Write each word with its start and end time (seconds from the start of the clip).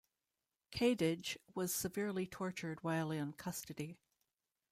Kadege 0.71 1.37
was 1.53 1.71
severely 1.75 2.25
tortured 2.25 2.83
while 2.83 3.11
in 3.11 3.33
custody. 3.33 3.99